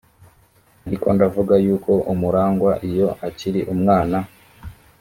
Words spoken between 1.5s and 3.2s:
yuko umuragwa iyo